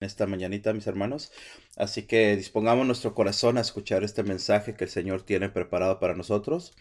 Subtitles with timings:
[0.00, 1.30] esta mañanita, mis hermanos.
[1.76, 6.14] Así que dispongamos nuestro corazón a escuchar este mensaje que el Señor tiene preparado para
[6.14, 6.74] nosotros.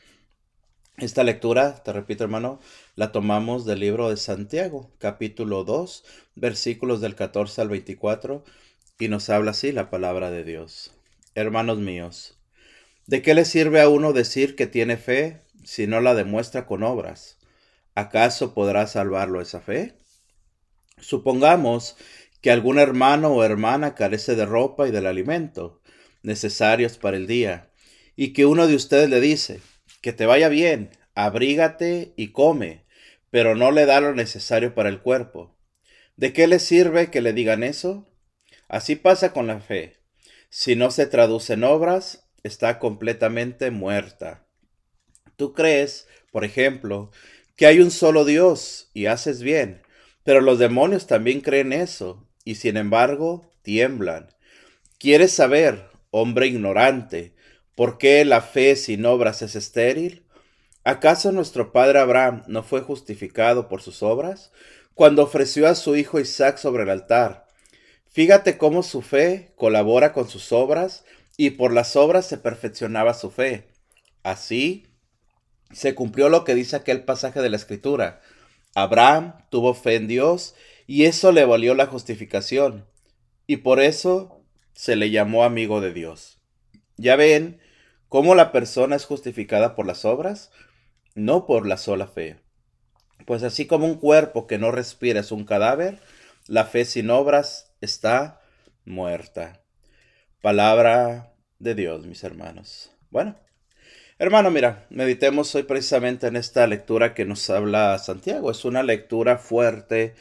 [0.97, 2.59] Esta lectura, te repito hermano,
[2.95, 6.03] la tomamos del libro de Santiago, capítulo 2,
[6.35, 8.43] versículos del 14 al 24,
[8.99, 10.91] y nos habla así la palabra de Dios.
[11.35, 12.37] Hermanos míos,
[13.05, 16.83] ¿de qué le sirve a uno decir que tiene fe si no la demuestra con
[16.83, 17.37] obras?
[17.95, 19.95] ¿Acaso podrá salvarlo esa fe?
[20.99, 21.95] Supongamos
[22.41, 25.81] que algún hermano o hermana carece de ropa y del alimento
[26.21, 27.71] necesarios para el día,
[28.15, 29.61] y que uno de ustedes le dice,
[30.01, 32.85] que te vaya bien, abrígate y come,
[33.29, 35.57] pero no le da lo necesario para el cuerpo.
[36.15, 38.07] ¿De qué le sirve que le digan eso?
[38.67, 39.97] Así pasa con la fe.
[40.49, 44.47] Si no se traduce en obras, está completamente muerta.
[45.37, 47.11] Tú crees, por ejemplo,
[47.55, 49.81] que hay un solo Dios y haces bien,
[50.23, 54.33] pero los demonios también creen eso y sin embargo tiemblan.
[54.97, 57.35] ¿Quieres saber, hombre ignorante,
[57.75, 60.25] por qué la fe sin obras es estéril?
[60.83, 64.51] ¿Acaso nuestro padre Abraham no fue justificado por sus obras
[64.95, 67.45] cuando ofreció a su hijo Isaac sobre el altar?
[68.07, 71.05] Fíjate cómo su fe colabora con sus obras
[71.37, 73.67] y por las obras se perfeccionaba su fe.
[74.23, 74.87] Así
[75.71, 78.21] se cumplió lo que dice aquel pasaje de la Escritura.
[78.73, 80.55] Abraham tuvo fe en Dios
[80.89, 82.87] y eso le valió la justificación.
[83.45, 86.41] Y por eso se le llamó amigo de Dios.
[86.97, 87.59] Ya ven
[88.07, 90.49] cómo la persona es justificada por las obras,
[91.13, 92.37] no por la sola fe.
[93.27, 95.99] Pues así como un cuerpo que no respira es un cadáver,
[96.47, 98.41] la fe sin obras está
[98.83, 99.61] muerta.
[100.41, 102.89] Palabra de Dios, mis hermanos.
[103.11, 103.35] Bueno,
[104.17, 108.49] hermano, mira, meditemos hoy precisamente en esta lectura que nos habla Santiago.
[108.49, 110.15] Es una lectura fuerte,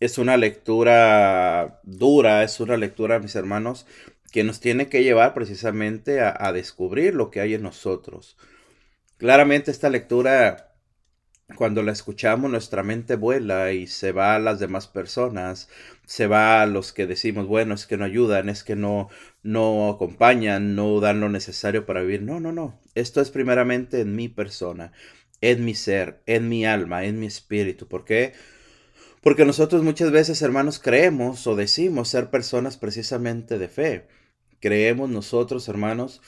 [0.00, 3.86] es una lectura dura, es una lectura, mis hermanos,
[4.32, 8.36] que nos tiene que llevar precisamente a, descubrir lo que hay en nosotros.
[9.16, 10.74] Claramente esta lectura,
[11.54, 15.68] cuando la escuchamos, nuestra mente vuela y se va a las demás personas,
[16.04, 19.08] se va a los que decimos, bueno, es que no ayudan, es que no,
[19.44, 22.22] no acompañan, no dan lo necesario para vivir.
[22.22, 22.80] No, no, no.
[22.96, 24.90] Esto es primeramente en mi persona,
[25.40, 27.86] en mi ser, en mi alma, en mi espíritu.
[27.86, 28.32] ¿Por qué?
[29.24, 34.06] Porque nosotros muchas veces, hermanos, creemos o decimos ser personas precisamente de fe.
[34.60, 36.20] Creemos nosotros, hermanos,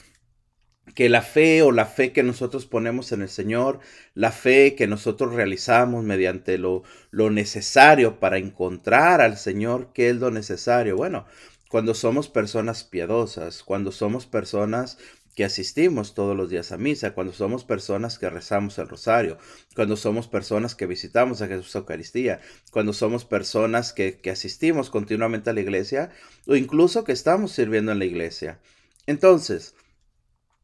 [0.94, 3.80] que la fe o la fe que nosotros ponemos en el Señor,
[4.14, 10.16] la fe que nosotros realizamos mediante lo, lo necesario para encontrar al Señor, ¿qué es
[10.16, 10.96] lo necesario?
[10.96, 11.26] Bueno,
[11.68, 14.96] cuando somos personas piadosas, cuando somos personas
[15.36, 19.36] que asistimos todos los días a misa, cuando somos personas que rezamos el rosario,
[19.74, 22.40] cuando somos personas que visitamos a Jesús Eucaristía,
[22.72, 26.10] cuando somos personas que, que asistimos continuamente a la iglesia
[26.46, 28.58] o incluso que estamos sirviendo en la iglesia.
[29.06, 29.74] Entonces,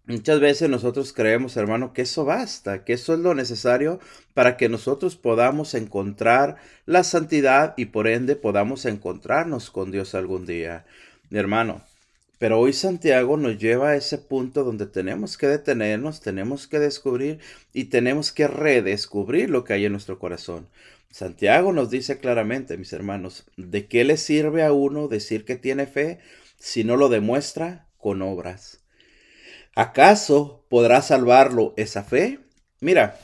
[0.04, 4.00] Muchas veces nosotros creemos, hermano, que eso basta, que eso es lo necesario
[4.34, 6.56] para que nosotros podamos encontrar
[6.86, 10.86] la santidad y por ende podamos encontrarnos con Dios algún día.
[11.30, 11.84] Hermano,
[12.42, 17.38] pero hoy Santiago nos lleva a ese punto donde tenemos que detenernos, tenemos que descubrir
[17.72, 20.68] y tenemos que redescubrir lo que hay en nuestro corazón.
[21.08, 25.86] Santiago nos dice claramente, mis hermanos, ¿de qué le sirve a uno decir que tiene
[25.86, 26.18] fe
[26.58, 28.80] si no lo demuestra con obras?
[29.76, 32.40] ¿Acaso podrá salvarlo esa fe?
[32.80, 33.20] Mira,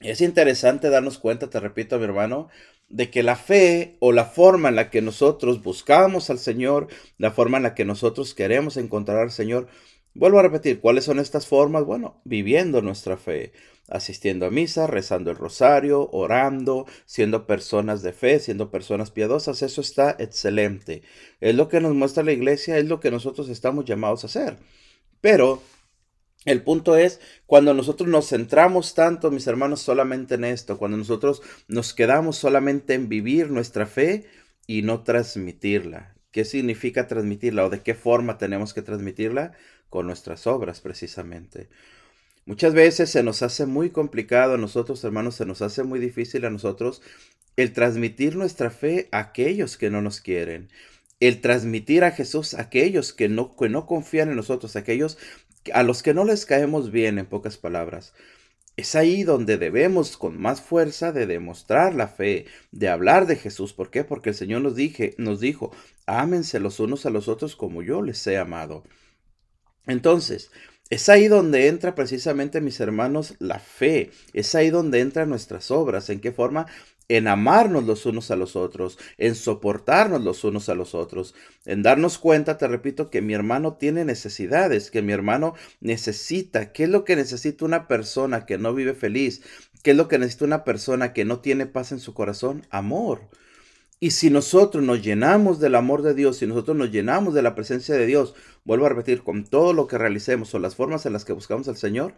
[0.00, 2.48] es interesante darnos cuenta, te repito, mi hermano,
[2.90, 7.30] de que la fe o la forma en la que nosotros buscamos al Señor, la
[7.30, 9.68] forma en la que nosotros queremos encontrar al Señor,
[10.12, 11.84] vuelvo a repetir, ¿cuáles son estas formas?
[11.84, 13.52] Bueno, viviendo nuestra fe,
[13.88, 19.80] asistiendo a misa, rezando el rosario, orando, siendo personas de fe, siendo personas piadosas, eso
[19.80, 21.02] está excelente.
[21.40, 24.56] Es lo que nos muestra la iglesia, es lo que nosotros estamos llamados a hacer.
[25.20, 25.62] Pero
[26.46, 31.42] el punto es, cuando nosotros nos centramos tanto, mis hermanos, solamente en esto, cuando nosotros
[31.68, 34.26] nos quedamos solamente en vivir nuestra fe
[34.66, 36.14] y no transmitirla.
[36.32, 39.52] ¿Qué significa transmitirla o de qué forma tenemos que transmitirla?
[39.90, 41.68] Con nuestras obras, precisamente.
[42.46, 46.46] Muchas veces se nos hace muy complicado a nosotros, hermanos, se nos hace muy difícil
[46.46, 47.02] a nosotros
[47.56, 50.70] el transmitir nuestra fe a aquellos que no nos quieren
[51.20, 55.18] el transmitir a Jesús a aquellos que no, que no confían en nosotros, aquellos
[55.72, 58.14] a los que no les caemos bien, en pocas palabras.
[58.76, 63.72] Es ahí donde debemos con más fuerza de demostrar la fe, de hablar de Jesús.
[63.74, 64.04] ¿Por qué?
[64.04, 64.74] Porque el Señor nos,
[65.18, 65.72] nos dijo,
[66.06, 68.84] ámense los unos a los otros como yo les he amado.
[69.86, 70.50] Entonces,
[70.90, 74.10] es ahí donde entra precisamente, mis hermanos, la fe.
[74.32, 76.10] Es ahí donde entran nuestras obras.
[76.10, 76.66] ¿En qué forma?
[77.10, 81.34] En amarnos los unos a los otros, en soportarnos los unos a los otros,
[81.64, 86.70] en darnos cuenta, te repito, que mi hermano tiene necesidades, que mi hermano necesita.
[86.72, 89.42] ¿Qué es lo que necesita una persona que no vive feliz?
[89.82, 92.64] ¿Qué es lo que necesita una persona que no tiene paz en su corazón?
[92.70, 93.28] Amor.
[93.98, 97.56] Y si nosotros nos llenamos del amor de Dios, si nosotros nos llenamos de la
[97.56, 98.34] presencia de Dios,
[98.64, 101.66] vuelvo a repetir, con todo lo que realicemos o las formas en las que buscamos
[101.66, 102.14] al Señor,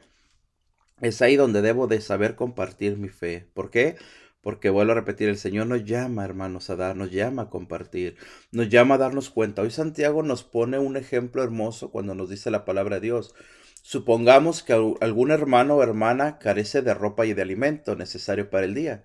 [1.00, 3.48] es ahí donde debo de saber compartir mi fe.
[3.54, 3.96] ¿Por qué?
[4.42, 8.16] Porque vuelvo a repetir, el Señor nos llama, hermanos, a dar, nos llama a compartir,
[8.50, 9.62] nos llama a darnos cuenta.
[9.62, 13.34] Hoy Santiago nos pone un ejemplo hermoso cuando nos dice la palabra de Dios.
[13.82, 18.74] Supongamos que algún hermano o hermana carece de ropa y de alimento necesario para el
[18.74, 19.04] día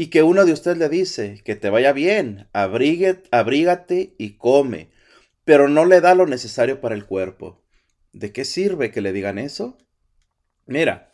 [0.00, 4.90] y que uno de ustedes le dice que te vaya bien, abrígate y come,
[5.44, 7.64] pero no le da lo necesario para el cuerpo.
[8.12, 9.76] ¿De qué sirve que le digan eso?
[10.66, 11.07] Mira,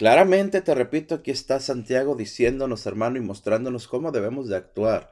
[0.00, 5.10] claramente te repito, aquí está Santiago diciéndonos, hermano, y mostrándonos cómo debemos de actuar.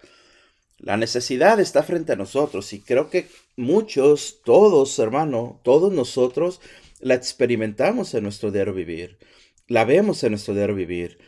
[0.79, 6.63] La necesidad está frente a nosotros y creo que muchos, todos, hermano, todos nosotros
[7.01, 9.19] la experimentamos en nuestro diario vivir.
[9.67, 11.19] La vemos en nuestro diario vivir.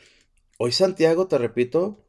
[0.57, 2.03] Hoy Santiago, te repito,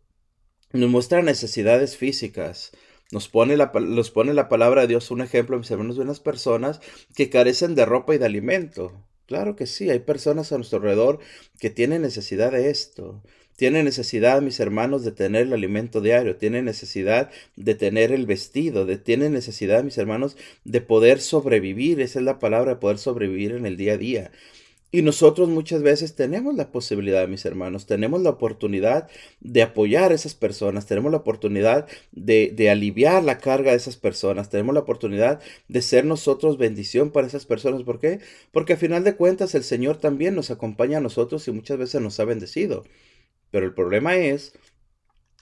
[0.71, 2.71] nos muestra necesidades físicas.
[3.11, 6.21] Nos pone, la, nos pone la palabra de Dios un ejemplo, mis hermanos, de unas
[6.21, 6.79] personas
[7.13, 9.05] que carecen de ropa y de alimento.
[9.31, 11.19] Claro que sí, hay personas a nuestro alrededor
[11.57, 13.23] que tienen necesidad de esto.
[13.55, 16.35] Tienen necesidad, mis hermanos, de tener el alimento diario.
[16.35, 18.85] Tienen necesidad de tener el vestido.
[18.85, 20.35] De, tienen necesidad, mis hermanos,
[20.65, 22.01] de poder sobrevivir.
[22.01, 24.31] Esa es la palabra, de poder sobrevivir en el día a día.
[24.93, 29.09] Y nosotros muchas veces tenemos la posibilidad, mis hermanos, tenemos la oportunidad
[29.39, 33.95] de apoyar a esas personas, tenemos la oportunidad de, de, aliviar la carga de esas
[33.95, 37.83] personas, tenemos la oportunidad de ser nosotros bendición para esas personas.
[37.83, 38.19] ¿Por qué?
[38.51, 42.01] Porque a final de cuentas el Señor también nos acompaña a nosotros y muchas veces
[42.01, 42.83] nos ha bendecido.
[43.49, 44.53] Pero el problema es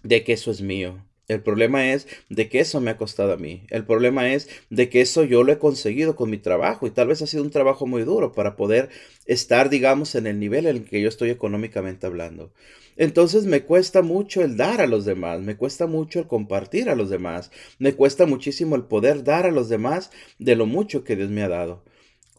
[0.03, 1.08] de que eso es mío.
[1.29, 3.61] El problema es de que eso me ha costado a mí.
[3.69, 7.07] El problema es de que eso yo lo he conseguido con mi trabajo y tal
[7.07, 8.89] vez ha sido un trabajo muy duro para poder
[9.27, 12.51] estar, digamos, en el nivel en el que yo estoy económicamente hablando.
[12.97, 16.95] Entonces me cuesta mucho el dar a los demás, me cuesta mucho el compartir a
[16.95, 20.09] los demás, me cuesta muchísimo el poder dar a los demás
[20.39, 21.83] de lo mucho que Dios me ha dado.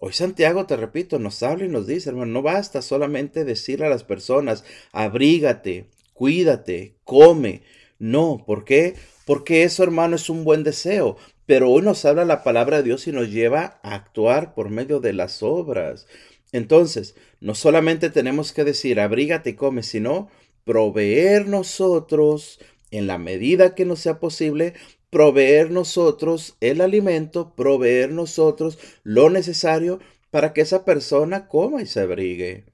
[0.01, 3.89] Hoy Santiago, te repito, nos habla y nos dice, hermano, no basta solamente decir a
[3.89, 7.63] las personas, abrígate, cuídate, come,
[8.01, 8.97] no, ¿por qué?
[9.27, 11.17] Porque eso, hermano, es un buen deseo.
[11.47, 15.01] Pero hoy nos habla la palabra de Dios y nos lleva a actuar por medio
[15.01, 16.07] de las obras.
[16.53, 20.29] Entonces, no solamente tenemos que decir, abrígate y come, sino
[20.65, 22.59] proveer nosotros,
[22.91, 24.75] en la medida que nos sea posible,
[25.11, 30.01] proveer nosotros el alimento, proveer nosotros lo necesario
[30.31, 32.65] para que esa persona coma y se abrigue.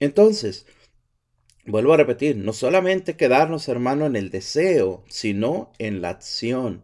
[0.00, 0.66] Entonces,
[1.66, 6.82] Vuelvo a repetir, no solamente quedarnos, hermano, en el deseo, sino en la acción.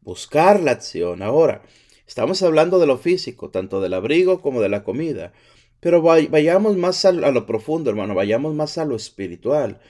[0.00, 1.22] Buscar la acción.
[1.22, 1.62] Ahora,
[2.06, 5.32] estamos hablando de lo físico, tanto del abrigo como de la comida.
[5.80, 9.80] Pero vayamos más a lo profundo, hermano, vayamos más a lo espiritual.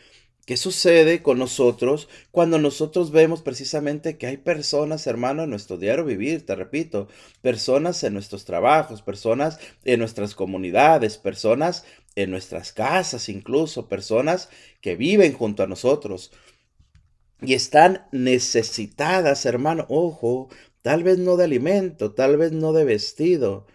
[0.44, 6.04] ¿Qué sucede con nosotros cuando nosotros vemos precisamente que hay personas, hermano, en nuestro diario
[6.04, 7.06] vivir, te repito,
[7.42, 11.84] personas en nuestros trabajos, personas en nuestras comunidades, personas
[12.16, 14.48] en nuestras casas incluso, personas
[14.80, 16.32] que viven junto a nosotros
[17.40, 20.48] y están necesitadas, hermano, ojo,
[20.82, 23.66] tal vez no de alimento, tal vez no de vestido,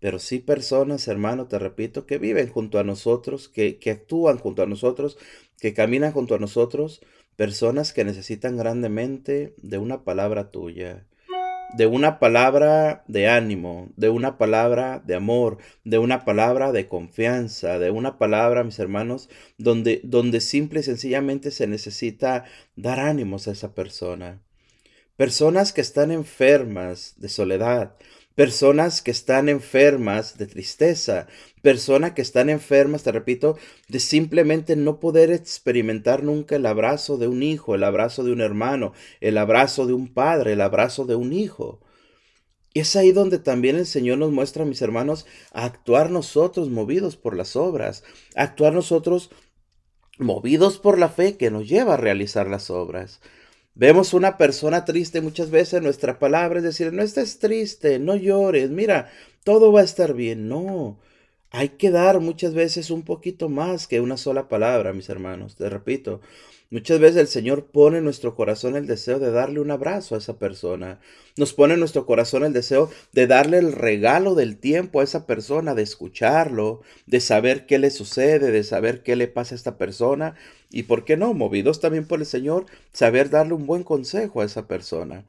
[0.00, 4.62] pero sí personas, hermano, te repito, que viven junto a nosotros, que, que actúan junto
[4.62, 5.18] a nosotros,
[5.60, 7.00] que caminan junto a nosotros,
[7.36, 11.06] personas que necesitan grandemente de una palabra tuya,
[11.76, 17.78] de una palabra de ánimo, de una palabra de amor, de una palabra de confianza,
[17.78, 19.28] de una palabra, mis hermanos,
[19.58, 22.44] donde, donde simple y sencillamente se necesita
[22.76, 24.40] dar ánimos a esa persona.
[25.16, 27.96] Personas que están enfermas de soledad,
[28.38, 31.26] personas que están enfermas de tristeza,
[31.60, 37.26] personas que están enfermas, te repito, de simplemente no poder experimentar nunca el abrazo de
[37.26, 41.16] un hijo, el abrazo de un hermano, el abrazo de un padre, el abrazo de
[41.16, 41.80] un hijo.
[42.72, 47.16] Y es ahí donde también el Señor nos muestra, mis hermanos, a actuar nosotros movidos
[47.16, 48.04] por las obras,
[48.36, 49.30] a actuar nosotros
[50.16, 53.20] movidos por la fe que nos lleva a realizar las obras.
[53.78, 58.70] Vemos una persona triste muchas veces nuestra palabra es decir, no estés triste, no llores,
[58.70, 59.08] mira,
[59.44, 60.48] todo va a estar bien.
[60.48, 60.98] No,
[61.52, 65.54] hay que dar muchas veces un poquito más que una sola palabra, mis hermanos.
[65.54, 66.20] Te repito,
[66.70, 70.18] Muchas veces el Señor pone en nuestro corazón el deseo de darle un abrazo a
[70.18, 71.00] esa persona.
[71.38, 75.24] Nos pone en nuestro corazón el deseo de darle el regalo del tiempo a esa
[75.26, 79.78] persona, de escucharlo, de saber qué le sucede, de saber qué le pasa a esta
[79.78, 80.34] persona.
[80.70, 84.44] Y por qué no, movidos también por el Señor, saber darle un buen consejo a
[84.44, 85.24] esa persona.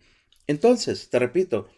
[0.46, 1.70] Entonces, te repito,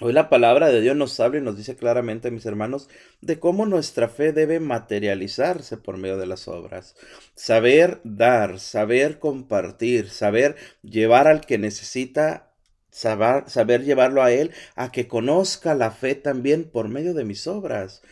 [0.00, 2.88] Hoy la palabra de Dios nos habla y nos dice claramente, mis hermanos,
[3.20, 6.96] de cómo nuestra fe debe materializarse por medio de las obras.
[7.36, 12.50] Saber dar, saber compartir, saber llevar al que necesita,
[12.90, 18.02] saber, llevarlo a él, a que conozca la fe también por medio de mis obras.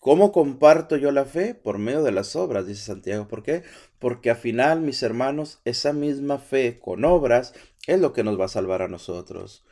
[0.00, 1.54] ¿Cómo comparto yo la fe?
[1.54, 3.28] Por medio de las obras, dice Santiago.
[3.28, 3.62] ¿Por qué?
[3.98, 7.52] Porque al final, mis hermanos, esa misma fe con obras
[7.86, 9.66] es lo que nos va a salvar a nosotros.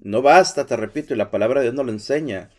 [0.00, 2.50] No basta, te repito, y la palabra de Dios nos lo enseña.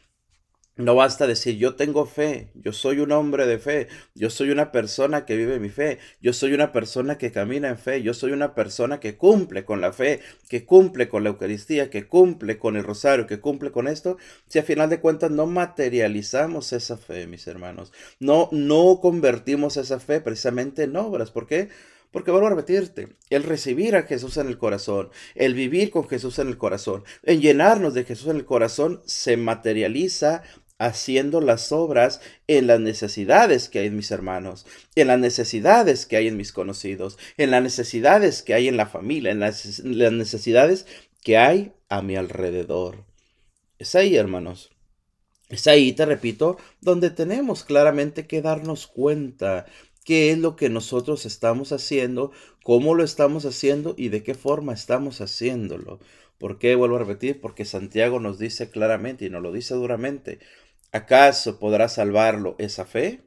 [0.76, 4.72] No basta decir yo tengo fe, yo soy un hombre de fe, yo soy una
[4.72, 8.32] persona que vive mi fe, yo soy una persona que camina en fe, yo soy
[8.32, 12.76] una persona que cumple con la fe, que cumple con la Eucaristía, que cumple con
[12.78, 14.18] el rosario, que cumple con esto,
[14.48, 20.00] si a final de cuentas no materializamos esa fe, mis hermanos, no, no convertimos esa
[20.00, 21.32] fe precisamente en obras.
[21.32, 21.70] ¿Por qué?
[22.12, 26.40] Porque vuelvo a repetirte, el recibir a Jesús en el corazón, el vivir con Jesús
[26.40, 30.44] en el corazón, el llenarnos de Jesús en el corazón, se materializa
[30.80, 36.18] haciendo las obras en las necesidades que hay en mis hermanos, en las necesidades que
[36.18, 40.86] hay en mis conocidos, en las necesidades que hay en la familia, en las, necesidades
[41.24, 43.06] que hay a mi alrededor.
[43.80, 44.72] Es ahí, hermanos.
[45.50, 49.66] Es ahí, te repito, donde tenemos claramente que darnos cuenta
[50.08, 52.32] qué es lo que nosotros estamos haciendo,
[52.64, 56.00] cómo lo estamos haciendo y de qué forma estamos haciéndolo.
[56.38, 57.42] ¿Por qué vuelvo a repetir?
[57.42, 60.40] Porque Santiago nos dice claramente y nos lo dice duramente,
[60.94, 63.20] ¿acaso podrá salvarlo esa fe?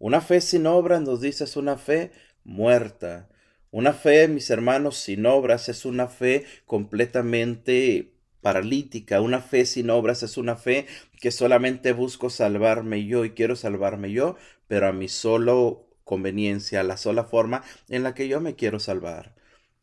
[0.00, 2.10] Una fe sin obras, nos dice, es una fe
[2.42, 3.28] muerta.
[3.70, 9.20] Una fe, mis hermanos, sin obras es una fe completamente paralítica.
[9.20, 10.86] Una fe sin obras es una fe
[11.20, 14.34] que solamente busco salvarme yo y quiero salvarme yo,
[14.66, 19.34] pero a mi solo conveniencia, la sola forma en la que yo me quiero salvar.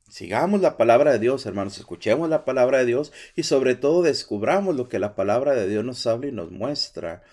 [0.09, 4.75] Sigamos la palabra de Dios, hermanos, escuchemos la palabra de Dios y sobre todo descubramos
[4.75, 7.23] lo que la palabra de Dios nos habla y nos muestra.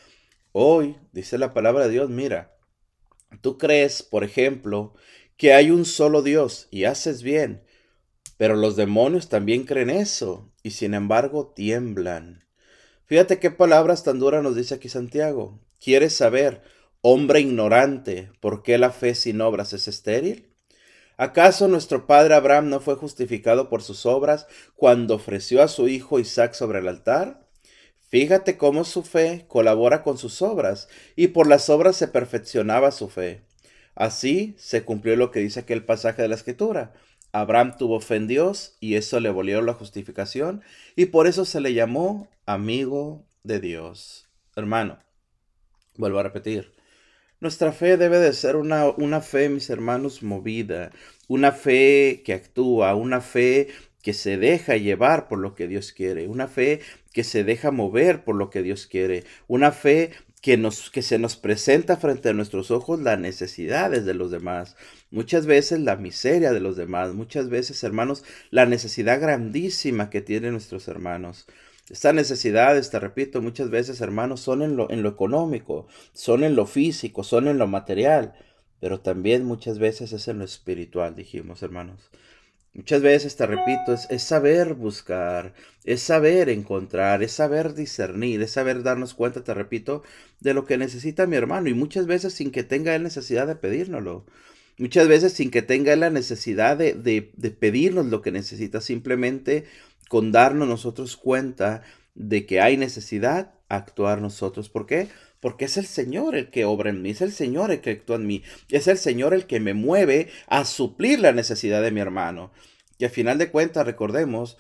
[0.53, 2.57] Hoy, dice la palabra de Dios, mira,
[3.43, 4.95] tú crees, por ejemplo,
[5.37, 7.63] que hay un solo Dios y haces bien,
[8.39, 12.47] pero los demonios también creen eso y sin embargo tiemblan.
[13.05, 15.61] Fíjate qué palabras tan duras nos dice aquí Santiago.
[15.81, 16.63] ¿Quieres saber
[17.09, 20.49] Hombre ignorante, ¿por qué la fe sin obras es estéril?
[21.17, 26.19] ¿Acaso nuestro padre Abraham no fue justificado por sus obras cuando ofreció a su hijo
[26.19, 27.47] Isaac sobre el altar?
[28.09, 33.09] Fíjate cómo su fe colabora con sus obras, y por las obras se perfeccionaba su
[33.09, 33.45] fe.
[33.95, 36.93] Así se cumplió lo que dice aquel pasaje de la Escritura.
[37.31, 40.61] Abraham tuvo fe en Dios y eso le volvió la justificación,
[40.97, 44.29] y por eso se le llamó amigo de Dios.
[44.57, 44.99] Hermano,
[45.95, 46.76] vuelvo a repetir,
[47.41, 50.91] nuestra fe debe de ser una, una fe, mis hermanos, movida,
[51.29, 53.69] una fe que actúa, una fe
[54.03, 56.81] que se deja llevar por lo que Dios quiere, una fe
[57.13, 61.19] que se deja mover por lo que Dios quiere, una fe que, nos, que se
[61.19, 64.77] nos presenta frente a nuestros ojos las necesidades de los demás,
[65.11, 70.53] muchas veces la miseria de los demás, muchas veces, hermanos, la necesidad grandísima que tienen
[70.53, 71.47] nuestros hermanos.
[71.89, 76.57] Estas necesidades, te repito, muchas veces, hermanos, son en lo, en lo económico, son en
[76.57, 78.35] lo físico, son en lo material,
[78.81, 82.11] pero también muchas veces es en lo espiritual, dijimos, hermanos.
[82.75, 88.51] Muchas veces, te repito, es, es, saber buscar, es saber encontrar, es saber discernir, es
[88.51, 90.03] saber darnos cuenta, te repito,
[90.41, 93.57] de lo que necesita mi hermano y muchas veces sin que tenga él necesidad de
[93.57, 94.27] pedírnoslo.
[94.79, 99.65] Muchas veces sin que tenga la necesidad de, de, de pedirnos lo que necesita, simplemente
[100.09, 101.83] con darnos nosotros cuenta
[102.15, 104.69] de que hay necesidad, actuar nosotros.
[104.69, 105.09] ¿Por qué?
[105.41, 108.17] Porque es el Señor el que obra en mí, es el Señor el que actúa
[108.17, 112.01] en mí, es el Señor el que me mueve a suplir la necesidad de mi
[112.01, 112.53] hermano.
[112.99, 114.57] Y al final de cuentas, recordemos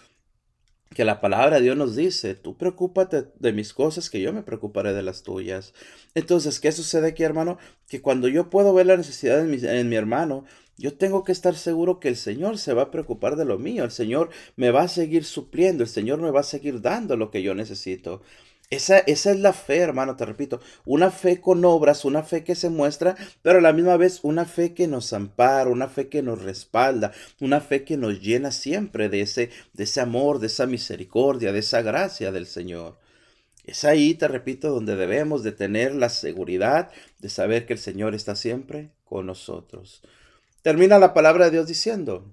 [0.97, 4.43] que la palabra de Dios nos dice, tú preocúpate de mis cosas, que yo me
[4.43, 5.75] preocuparé de las tuyas.
[6.15, 7.59] Entonces, ¿qué sucede aquí, hermano?
[7.87, 10.47] Que cuando yo puedo ver la necesidad en mi, en mi hermano,
[10.79, 13.85] yo tengo que estar seguro que el Señor se va a preocupar de lo mío,
[13.85, 17.31] el Señor me va a seguir supliendo, el Señor me va a seguir dando lo
[17.31, 18.23] que yo necesito.
[18.69, 22.57] Esa, esa, es la fe, hermano, te repito, una fe con obras, una fe que
[22.57, 26.21] se muestra, pero a la misma vez una fe que nos ampara, una fe que
[26.21, 30.67] nos respalda, una fe que nos llena siempre de ese, de ese amor, de esa
[30.67, 32.99] misericordia, de esa gracia del Señor.
[33.67, 38.15] Es ahí, te repito, donde debemos de tener la seguridad de saber que el Señor
[38.15, 40.03] está siempre con nosotros.
[40.63, 42.25] termina la palabra de Dios diciendo,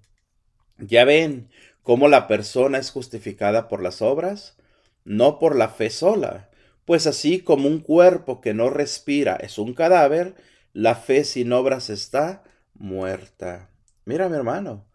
[0.80, 1.50] ya ven
[1.84, 4.56] cómo la persona es justificada por las obras,
[5.06, 6.50] no por la fe sola.
[6.86, 10.36] Pues así como un cuerpo que no respira es un cadáver,
[10.74, 12.44] la fe sin obras está
[12.74, 13.70] muerta.
[14.06, 14.86] Mira, mi hermano,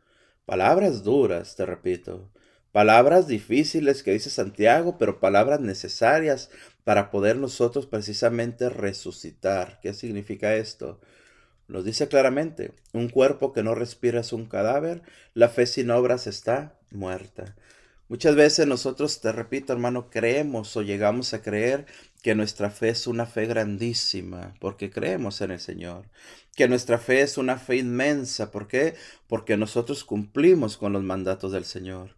[0.44, 2.30] palabras duras, te repito,
[2.72, 6.50] palabras difíciles que dice Santiago, pero palabras necesarias
[6.84, 9.78] para poder nosotros precisamente resucitar.
[9.80, 11.00] ¿Qué significa esto?
[11.68, 15.02] Nos dice claramente, un cuerpo que no respira es un cadáver,
[15.34, 17.56] la fe sin obras está muerta.
[18.08, 21.84] Muchas veces nosotros, te repito hermano, creemos o llegamos a creer
[22.22, 26.08] que nuestra fe es una fe grandísima, porque creemos en el Señor.
[26.56, 28.94] Que nuestra fe es una fe inmensa, ¿por qué?
[29.26, 32.16] Porque nosotros cumplimos con los mandatos del Señor.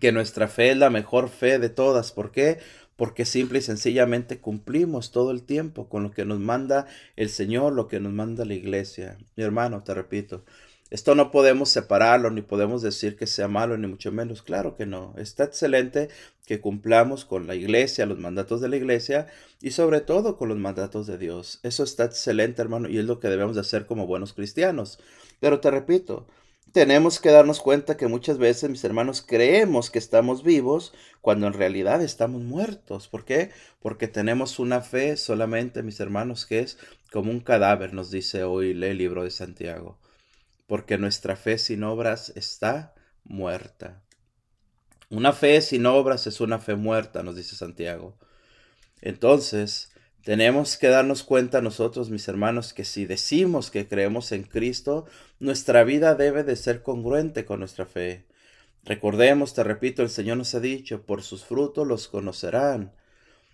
[0.00, 2.58] Que nuestra fe es la mejor fe de todas, ¿por qué?
[2.96, 7.74] Porque simple y sencillamente cumplimos todo el tiempo con lo que nos manda el Señor,
[7.74, 9.18] lo que nos manda la iglesia.
[9.36, 10.44] Mi hermano, te repito,
[10.90, 14.42] esto no podemos separarlo, ni podemos decir que sea malo, ni mucho menos.
[14.42, 15.14] Claro que no.
[15.18, 16.08] Está excelente
[16.46, 19.26] que cumplamos con la iglesia, los mandatos de la iglesia
[19.60, 21.60] y sobre todo con los mandatos de Dios.
[21.62, 24.98] Eso está excelente, hermano, y es lo que debemos de hacer como buenos cristianos.
[25.40, 26.26] Pero te repito,
[26.72, 31.52] tenemos que darnos cuenta que muchas veces, mis hermanos, creemos que estamos vivos cuando en
[31.52, 33.08] realidad estamos muertos.
[33.08, 33.50] ¿Por qué?
[33.80, 36.78] Porque tenemos una fe solamente, mis hermanos, que es
[37.12, 39.98] como un cadáver, nos dice hoy el libro de Santiago
[40.68, 42.94] porque nuestra fe sin obras está
[43.24, 44.02] muerta.
[45.10, 48.18] Una fe sin obras es una fe muerta, nos dice Santiago.
[49.00, 49.90] Entonces,
[50.22, 55.06] tenemos que darnos cuenta nosotros, mis hermanos, que si decimos que creemos en Cristo,
[55.40, 58.26] nuestra vida debe de ser congruente con nuestra fe.
[58.84, 62.92] Recordemos, te repito, el Señor nos ha dicho, por sus frutos los conocerán.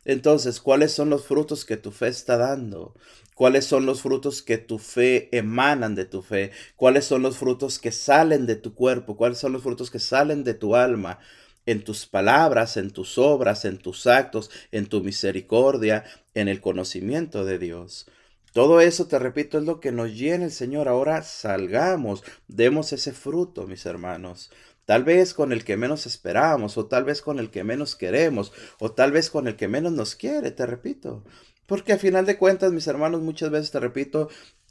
[0.05, 2.95] Entonces, ¿cuáles son los frutos que tu fe está dando?
[3.35, 6.53] ¿Cuáles son los frutos que tu fe emanan de tu fe?
[6.77, 9.17] ¿Cuáles son los frutos que salen de tu cuerpo?
[9.17, 11.19] ¿Cuáles son los frutos que salen de tu alma?
[11.67, 17.45] En tus palabras, en tus obras, en tus actos, en tu misericordia, en el conocimiento
[17.45, 18.07] de Dios.
[18.53, 20.87] Todo eso, te repito, es lo que nos llena el Señor.
[20.87, 24.51] Ahora salgamos, demos ese fruto, mis hermanos
[24.87, 28.53] tal vez con el que menos esperamos, o tal vez con el que menos queremos,
[28.79, 31.25] o tal vez con el que menos nos quiere, te repito.
[31.67, 34.29] Porque a final de cuentas, mis hermanos, muchas veces, te repito,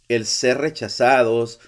[0.08, 1.60] el ser rechazados,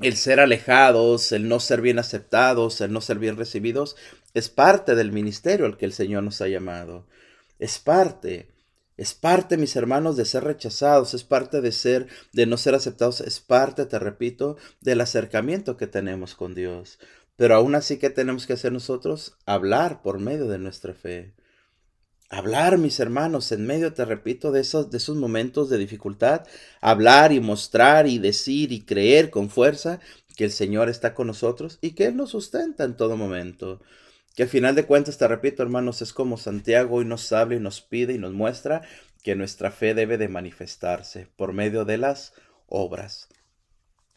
[0.00, 3.96] el ser alejados, el no ser bien aceptados, el no ser bien recibidos,
[4.34, 7.06] es parte del ministerio al que el Señor nos ha llamado.
[7.58, 8.50] Es parte.
[8.98, 13.20] Es parte, mis hermanos, de ser rechazados, es parte de ser, de no ser aceptados,
[13.20, 16.98] es parte, te repito, del acercamiento que tenemos con Dios.
[17.36, 19.36] Pero aún así, ¿qué tenemos que hacer nosotros?
[19.44, 21.34] Hablar por medio de nuestra fe.
[22.28, 26.46] Hablar, mis hermanos, en medio, te repito, de esos, de esos momentos de dificultad.
[26.80, 30.00] Hablar y mostrar y decir y creer con fuerza
[30.36, 33.80] que el Señor está con nosotros y que Él nos sustenta en todo momento.
[34.34, 37.60] Que al final de cuentas, te repito, hermanos, es como Santiago hoy nos habla y
[37.60, 38.82] nos pide y nos muestra
[39.22, 42.32] que nuestra fe debe de manifestarse por medio de las
[42.66, 43.28] obras.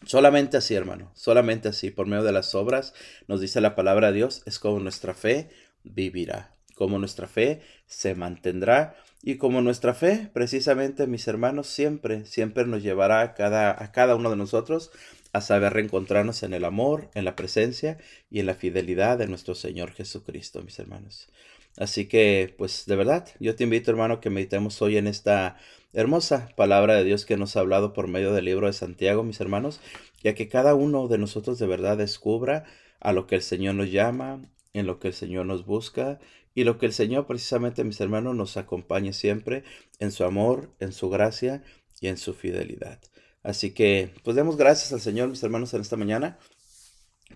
[0.06, 2.94] Solamente así, hermano, solamente así, por medio de las obras,
[3.28, 5.50] nos dice la palabra de Dios, es como nuestra fe
[5.84, 12.66] vivirá, como nuestra fe se mantendrá y como nuestra fe, precisamente, mis hermanos, siempre, siempre
[12.66, 14.92] nos llevará a cada, a cada uno de nosotros
[15.34, 17.98] a saber reencontrarnos en el amor, en la presencia
[18.30, 21.30] y en la fidelidad de nuestro Señor Jesucristo, mis hermanos.
[21.78, 25.58] Así que, pues, de verdad, yo te invito, hermano, que meditemos hoy en esta
[25.92, 29.42] Hermosa palabra de Dios que nos ha hablado por medio del libro de Santiago, mis
[29.42, 29.80] hermanos,
[30.22, 32.66] ya que cada uno de nosotros de verdad descubra
[33.00, 34.40] a lo que el Señor nos llama,
[34.74, 36.20] en lo que el Señor nos busca
[36.54, 39.64] y lo que el Señor precisamente, mis hermanos, nos acompañe siempre
[39.98, 41.64] en su amor, en su gracia
[42.00, 43.00] y en su fidelidad.
[43.44, 46.38] Así que, pues demos gracias al Señor, mis hermanos, en esta mañana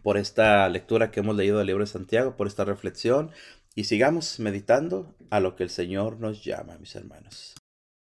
[0.02, 3.32] por esta lectura que hemos leído del libro de Santiago, por esta reflexión
[3.76, 7.56] y sigamos meditando a lo que el Señor nos llama, mis hermanos.